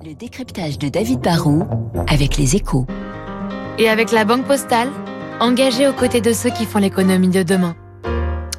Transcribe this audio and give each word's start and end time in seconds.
Le 0.00 0.14
décryptage 0.14 0.78
de 0.78 0.88
David 0.88 1.20
Barrault 1.20 1.64
avec 2.08 2.38
les 2.38 2.56
échos. 2.56 2.86
Et 3.78 3.90
avec 3.90 4.10
la 4.10 4.24
Banque 4.24 4.46
Postale, 4.46 4.88
engagée 5.38 5.86
aux 5.86 5.92
côtés 5.92 6.22
de 6.22 6.32
ceux 6.32 6.48
qui 6.48 6.64
font 6.64 6.78
l'économie 6.78 7.28
de 7.28 7.42
demain. 7.42 7.76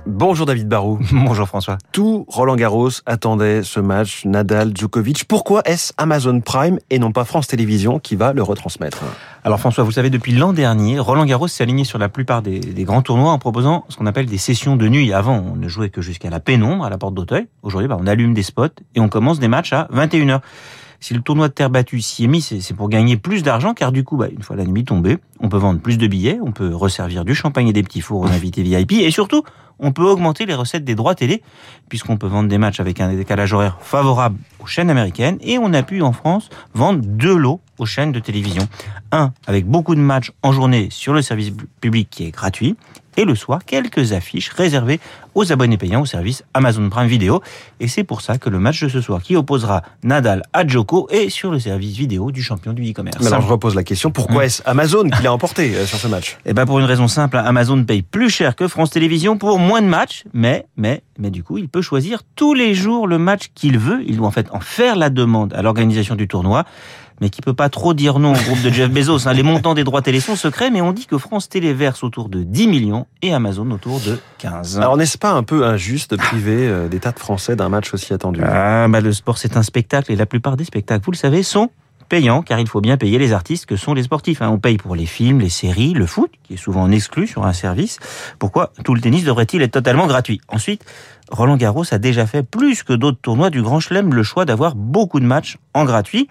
Bonjour 0.06 0.46
David 0.46 0.68
Barou. 0.68 1.00
Bonjour 1.12 1.48
François. 1.48 1.80
Tout 1.92 2.24
Roland 2.28 2.56
Garros 2.56 2.92
attendait 3.08 3.64
ce 3.64 3.80
match 3.80 4.26
Nadal 4.26 4.78
Djokovic. 4.78 5.26
Pourquoi 5.28 5.64
est-ce 5.66 5.92
Amazon 5.98 6.40
Prime 6.40 6.78
et 6.92 7.00
non 7.00 7.12
pas 7.12 7.26
France 7.26 7.48
Télévisions 7.48 8.00
qui 8.00 8.16
va 8.16 8.32
le 8.32 8.44
retransmettre? 8.44 9.04
Alors 9.44 9.60
François, 9.60 9.84
vous 9.84 9.92
savez, 9.92 10.12
depuis 10.12 10.34
l'an 10.34 10.54
dernier, 10.54 11.00
Roland 11.00 11.26
Garros 11.26 11.48
s'est 11.48 11.64
aligné 11.64 11.84
sur 11.84 11.98
la 11.98 12.10
plupart 12.10 12.44
des, 12.44 12.60
des, 12.60 12.84
grands 12.84 13.02
tournois 13.02 13.32
en 13.32 13.40
proposant 13.40 13.86
ce 13.90 13.98
qu'on 13.98 14.06
appelle 14.06 14.28
des 14.28 14.38
sessions 14.38 14.76
de 14.76 14.88
nuit. 14.88 15.12
Avant, 15.12 15.44
on 15.52 15.56
ne 15.56 15.68
jouait 15.68 15.90
que 15.90 16.02
jusqu'à 16.02 16.30
la 16.30 16.40
pénombre 16.40 16.86
à 16.86 16.92
la 16.92 17.00
porte 17.00 17.16
d'Auteuil. 17.16 17.48
Aujourd'hui, 17.64 17.88
bah, 17.88 17.98
on 18.00 18.06
allume 18.06 18.36
des 18.36 18.44
spots 18.44 18.68
et 18.94 19.00
on 19.00 19.10
commence 19.10 19.40
des 19.40 19.48
matchs 19.48 19.74
à 19.74 19.90
21h. 19.92 20.42
Si 21.04 21.14
le 21.14 21.20
tournoi 21.20 21.50
de 21.50 21.54
terre 21.54 21.70
battue 21.70 22.00
s'y 22.00 22.24
est 22.24 22.28
mis, 22.28 22.42
c'est 22.42 22.74
pour 22.74 22.88
gagner 22.88 23.18
plus 23.18 23.44
d'argent, 23.44 23.74
car 23.74 23.92
du 23.92 24.06
coup, 24.06 24.16
bah, 24.16 24.30
une 24.32 24.42
fois 24.42 24.56
la 24.56 24.64
nuit 24.64 24.86
tombée, 24.86 25.18
on 25.42 25.50
peut 25.50 25.58
vendre 25.58 25.82
plus 25.82 25.98
de 25.98 26.08
billets, 26.08 26.40
on 26.42 26.54
peut 26.54 26.74
resservir 26.74 27.26
du 27.26 27.36
champagne 27.36 27.68
et 27.68 27.74
des 27.74 27.84
petits 27.84 28.00
fours 28.00 28.22
aux 28.22 28.28
invités 28.28 28.64
VIP, 28.64 28.94
et 28.94 29.12
surtout, 29.12 29.44
on 29.80 29.92
peut 29.92 30.06
augmenter 30.06 30.46
les 30.46 30.54
recettes 30.54 30.86
des 30.86 30.96
droits 30.96 31.14
télé, 31.14 31.44
puisqu'on 31.90 32.16
peut 32.16 32.28
vendre 32.28 32.48
des 32.48 32.58
matchs 32.58 32.80
avec 32.80 33.02
un 33.02 33.14
décalage 33.14 33.52
horaire 33.52 33.80
favorable 33.82 34.38
aux 34.62 34.66
chaînes 34.66 34.90
américaines, 34.90 35.40
et 35.42 35.58
on 35.58 35.74
a 35.74 35.84
pu 35.84 36.02
en 36.02 36.14
France 36.14 36.48
vendre 36.74 37.02
deux 37.04 37.36
lots 37.36 37.60
aux 37.80 37.86
chaînes 37.86 38.14
de 38.14 38.20
télévision. 38.22 38.66
Un 39.12 39.34
avec 39.46 39.66
beaucoup 39.66 39.96
de 39.96 40.00
matchs 40.00 40.32
en 40.42 40.54
journée 40.54 40.88
sur 40.90 41.12
le 41.12 41.22
service 41.22 41.52
public 41.82 42.08
qui 42.10 42.24
est 42.24 42.32
gratuit, 42.32 42.78
et 43.18 43.26
le 43.26 43.36
soir 43.36 43.66
quelques 43.66 44.14
affiches 44.14 44.50
réservées 44.50 45.00
aux 45.36 45.52
abonnés 45.52 45.78
payants 45.78 46.02
au 46.02 46.06
service 46.06 46.44
Amazon 46.54 46.90
Prime 46.90 47.08
Video. 47.08 47.42
Et 47.80 47.88
c'est 47.88 48.04
pour 48.04 48.22
ça 48.22 48.38
que 48.38 48.50
le 48.50 48.60
match 48.60 48.82
de 48.84 48.90
ce 48.90 49.02
soir 49.02 49.22
qui 49.22 49.36
opposera 49.36 49.82
Nadal 50.04 50.44
à 50.54 50.66
Djoko 50.66 51.08
est 51.10 51.30
sur 51.30 51.52
le 51.52 51.60
service 51.60 51.96
vidéo 51.96 52.32
du 52.32 52.44
champion 52.44 52.74
du 52.74 52.90
e-commerce. 52.90 53.26
Alors 53.26 53.42
je 53.42 53.48
repose 53.48 53.76
la 53.76 53.84
question, 53.84 54.12
pourquoi 54.12 54.46
est-ce 54.46 54.62
Amazon 54.66 55.10
qui 55.10 55.24
l'a 55.24 55.34
emporté 55.34 55.76
euh, 55.76 55.86
sur 55.86 55.98
ce 55.98 56.08
match? 56.08 56.38
Eh 56.46 56.54
ben 56.54 56.66
pour 56.66 56.80
une 56.80 56.86
raison 56.86 57.08
simple, 57.08 57.38
Amazon 57.38 57.84
paye 57.84 58.02
plus 58.02 58.30
cher 58.30 58.56
que 58.56 58.68
France 58.68 58.92
Télévisions 58.92 59.38
pour 59.38 59.60
moins 59.60 59.82
de 59.82 59.88
matchs, 59.88 60.24
mais 60.34 60.68
mais 60.78 61.04
mais 61.20 61.30
du 61.30 61.44
coup, 61.44 61.58
il 61.58 61.70
peut 61.70 61.82
choisir 61.82 62.22
tous 62.36 62.54
les 62.54 62.74
jours 62.74 63.08
le 63.08 63.18
match 63.18 63.52
qu'il 63.54 63.78
veut, 63.78 64.04
il 64.08 64.18
doit 64.18 64.28
en 64.28 64.32
fait 64.32 64.48
en 64.52 64.60
faire 64.60 64.96
la 64.96 65.10
demande 65.10 65.54
à 65.54 65.62
l'organisation 65.62 66.16
du 66.16 66.28
tournoi 66.28 66.64
mais 67.24 67.30
qui 67.30 67.42
peut 67.42 67.54
pas 67.54 67.70
trop 67.70 67.94
dire 67.94 68.20
non 68.20 68.34
au 68.34 68.38
groupe 68.38 68.62
de 68.62 68.70
Jeff 68.70 68.92
Bezos. 68.92 69.30
Hein. 69.30 69.34
Les 69.34 69.44
montants 69.44 69.74
des 69.74 69.86
droits 69.86 70.02
télé 70.02 70.20
sont 70.20 70.36
secrets, 70.36 70.70
mais 70.70 70.82
on 70.82 70.92
dit 70.92 71.06
que 71.06 71.18
France 71.18 71.48
Télé 71.48 71.74
verse 71.74 72.04
autour 72.04 72.28
de 72.28 72.44
10 72.44 72.68
millions 72.68 73.08
et 73.22 73.34
Amazon 73.34 73.72
autour 73.72 74.02
de 74.02 74.20
15. 74.40 74.78
Alors 74.78 74.98
n'est-ce 74.98 75.18
pas 75.18 75.32
un 75.32 75.44
peu 75.44 75.66
injuste 75.66 76.12
de 76.12 76.18
priver 76.18 76.68
euh, 76.68 76.90
des 76.90 77.00
tas 77.00 77.14
de 77.14 77.20
Français 77.20 77.56
d'un 77.56 77.70
match 77.70 77.94
aussi 77.94 78.14
attendu? 78.14 78.42
Ah, 78.44 78.88
bah, 78.90 79.00
Le 79.00 79.14
sport, 79.14 79.38
c'est 79.38 79.56
un 79.56 79.64
spectacle, 79.64 80.12
et 80.12 80.18
la 80.18 80.26
plupart 80.26 80.58
des 80.58 80.66
spectacles, 80.66 81.06
vous 81.06 81.14
le 81.14 81.18
savez, 81.18 81.44
sont 81.44 81.70
payants, 82.10 82.42
car 82.42 82.60
il 82.60 82.68
faut 82.68 82.82
bien 82.82 82.98
payer 82.98 83.18
les 83.18 83.32
artistes 83.32 83.66
que 83.66 83.78
sont 83.78 83.94
les 83.94 84.04
sportifs. 84.04 84.42
Hein. 84.42 84.50
On 84.50 84.60
paye 84.60 84.78
pour 84.78 84.96
les 84.96 85.06
films, 85.06 85.40
les 85.40 85.50
séries, 85.50 85.94
le 85.94 86.06
foot, 86.06 86.30
qui 86.44 86.56
est 86.56 86.58
souvent 86.58 86.92
exclu 86.92 87.26
sur 87.26 87.46
un 87.46 87.54
service. 87.54 88.00
Pourquoi 88.38 88.74
tout 88.84 88.94
le 88.94 89.00
tennis 89.00 89.24
devrait-il 89.24 89.62
être 89.62 89.72
totalement 89.72 90.08
gratuit? 90.08 90.42
Ensuite, 90.50 90.84
Roland 91.34 91.58
Garros 91.58 91.86
a 91.92 91.98
déjà 91.98 92.26
fait 92.28 92.44
plus 92.44 92.84
que 92.84 92.94
d'autres 92.94 93.18
tournois 93.22 93.50
du 93.50 93.62
Grand 93.62 93.80
Chelem 93.80 94.14
le 94.14 94.24
choix 94.24 94.46
d'avoir 94.46 94.76
beaucoup 94.76 95.20
de 95.20 95.26
matchs 95.26 95.58
en 95.74 95.84
gratuit. 95.84 96.28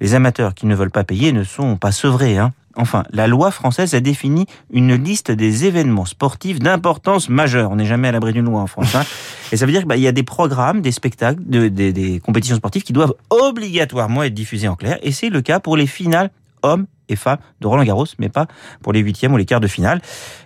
Les 0.00 0.14
amateurs 0.14 0.54
qui 0.54 0.66
ne 0.66 0.74
veulent 0.74 0.90
pas 0.90 1.04
payer 1.04 1.32
ne 1.32 1.42
sont 1.42 1.76
pas 1.76 1.92
sevrés. 1.92 2.38
Hein. 2.38 2.52
Enfin, 2.76 3.04
la 3.12 3.26
loi 3.26 3.50
française 3.50 3.94
a 3.94 4.00
défini 4.00 4.46
une 4.72 4.94
liste 4.94 5.30
des 5.30 5.64
événements 5.64 6.04
sportifs 6.04 6.58
d'importance 6.58 7.28
majeure. 7.28 7.70
On 7.70 7.76
n'est 7.76 7.84
jamais 7.84 8.08
à 8.08 8.12
l'abri 8.12 8.32
d'une 8.32 8.44
loi 8.46 8.60
en 8.60 8.66
France. 8.66 8.94
Hein. 8.94 9.04
Et 9.52 9.56
ça 9.56 9.66
veut 9.66 9.72
dire 9.72 9.82
qu'il 9.82 9.88
bah, 9.88 9.96
y 9.96 10.08
a 10.08 10.12
des 10.12 10.22
programmes, 10.22 10.80
des 10.80 10.92
spectacles, 10.92 11.42
de, 11.44 11.68
des, 11.68 11.92
des 11.92 12.20
compétitions 12.20 12.56
sportives 12.56 12.82
qui 12.82 12.92
doivent 12.92 13.14
obligatoirement 13.30 14.22
être 14.22 14.34
diffusés 14.34 14.68
en 14.68 14.76
clair. 14.76 14.98
Et 15.02 15.12
c'est 15.12 15.30
le 15.30 15.42
cas 15.42 15.60
pour 15.60 15.76
les 15.76 15.86
finales 15.86 16.30
hommes 16.62 16.86
et 17.08 17.16
femmes 17.16 17.38
de 17.60 17.66
Roland 17.66 17.84
Garros, 17.84 18.06
mais 18.18 18.28
pas 18.28 18.46
pour 18.82 18.92
les 18.92 19.00
huitièmes 19.00 19.32
ou 19.32 19.36
les 19.36 19.44
quarts 19.44 19.60
de 19.60 19.66
finale. 19.66 20.00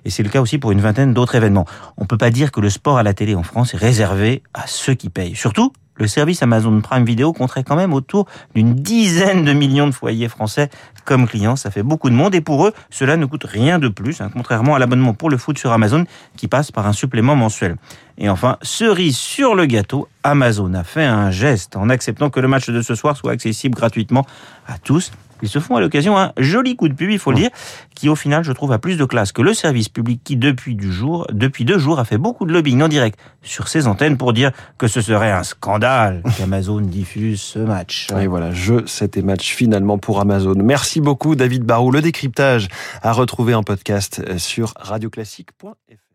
Et 0.05 0.11
c'est 0.11 0.23
le 0.23 0.29
cas 0.29 0.41
aussi 0.41 0.59
pour 0.59 0.73
une 0.73 0.81
vingtaine 0.81 1.15
d'autres 1.15 1.35
événements. 1.35 1.67
On 1.97 2.07
peut 2.07 2.19
pas 2.19 2.31
dire 2.31 2.53
que 2.53 2.61
le 2.61 2.71
sport 2.71 2.99
à 2.99 3.03
la 3.03 3.15
télé 3.15 3.35
en 3.35 3.43
France 3.43 3.75
est 3.75 3.79
réservé 3.79 4.43
à 4.55 4.67
ceux 4.67 4.95
qui 4.95 5.09
payent. 5.09 5.35
Surtout, 5.35 5.73
le 5.99 6.07
service 6.07 6.43
Amazon 6.43 6.81
Prime 6.81 7.05
Video 7.05 7.33
compterait 7.33 7.65
quand 7.65 7.75
même 7.75 7.93
autour 7.93 8.27
d'une 8.55 8.75
dizaine 8.75 9.45
de 9.45 9.53
millions 9.53 9.89
de 9.89 9.93
foyers 9.93 10.29
français 10.29 10.71
comme 11.05 11.27
clients. 11.27 11.57
Ça 11.57 11.71
fait 11.71 11.83
beaucoup 11.83 12.09
de 12.09 12.15
monde 12.15 12.35
et 12.35 12.41
pour 12.41 12.67
eux, 12.67 12.73
cela 12.89 13.17
ne 13.17 13.27
coûte 13.27 13.45
rien 13.45 13.79
de 13.81 13.89
plus, 13.89 14.21
hein, 14.21 14.31
contrairement 14.33 14.77
à 14.77 14.79
l'abonnement 14.79 15.13
pour 15.13 15.29
le 15.29 15.37
foot 15.39 15.59
sur 15.59 15.73
Amazon 15.73 16.05
qui 16.37 16.47
passe 16.47 16.71
par 16.71 16.87
un 16.87 16.93
supplément 16.93 17.35
mensuel. 17.35 17.77
Et 18.17 18.29
enfin, 18.29 18.59
cerise 18.63 19.17
sur 19.17 19.57
le 19.57 19.67
gâteau, 19.67 20.09
Amazon 20.23 20.73
a 20.75 20.85
fait 20.85 21.05
un 21.05 21.31
geste 21.31 21.77
en 21.77 21.89
acceptant 21.89 22.31
que 22.31 22.39
le 22.39 22.49
match 22.49 22.71
de 22.71 22.83
ce 22.83 22.95
soir 22.95 23.17
soit 23.17 23.33
accessible 23.33 23.75
gratuitement 23.75 24.25
à 24.69 24.79
tous 24.79 25.11
ils 25.43 25.49
se 25.49 25.59
font 25.59 25.77
à 25.77 25.81
l'occasion 25.81 26.19
un 26.19 26.33
joli 26.37 26.77
coup 26.77 26.89
de 26.89 26.95
pub, 26.95 27.11
il 27.11 27.19
faut 27.19 27.31
le 27.31 27.39
dire, 27.39 27.51
qui 27.95 28.09
au 28.09 28.17
final, 28.17 28.45
je 28.45 28.53
trouve, 28.53 28.73
a 28.73 28.79
plus 28.79 28.97
de 28.97 29.05
classe 29.05 29.33
que 29.33 29.43
le 29.43 29.55
service 29.55 29.89
public 29.89 30.21
qui, 30.25 30.37
depuis, 30.37 30.75
du 30.75 30.93
jour, 30.93 31.27
depuis 31.33 31.65
deux 31.65 31.79
jours, 31.79 31.99
a 31.99 32.05
fait 32.05 32.19
beaucoup 32.19 32.47
de 32.47 32.53
lobbying 32.53 32.83
en 32.83 32.89
direct 32.89 33.19
sur 33.43 33.69
ses 33.69 33.87
antennes 33.87 34.17
pour 34.17 34.33
dire 34.33 34.53
que 34.77 34.87
ce 34.89 35.01
serait 35.01 35.31
un 35.31 35.43
scandale 35.43 36.23
qu'Amazon 36.39 36.81
diffuse 36.81 37.41
ce 37.41 37.59
match. 37.59 38.09
Et 38.21 38.27
voilà, 38.27 38.53
jeu, 38.53 38.85
c'était 38.87 39.23
match 39.23 39.55
finalement 39.55 39.99
pour 39.99 40.21
Amazon. 40.21 40.55
Merci 40.57 41.01
beaucoup, 41.01 41.35
David 41.35 41.65
Barou. 41.65 41.91
Le 41.91 42.03
décryptage 42.03 42.69
à 43.03 43.13
retrouver 43.13 43.55
en 43.55 43.63
podcast 43.63 44.39
sur 44.39 44.75
radioclassique.fr. 44.79 46.08